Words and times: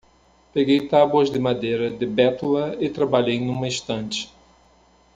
Peguei 0.51 0.87
tábuas 0.87 1.29
de 1.29 1.37
madeira 1.37 1.87
de 1.91 2.07
bétula 2.07 2.75
e 2.83 2.89
trabalhei 2.89 3.39
numa 3.39 3.67
estante. 3.67 4.29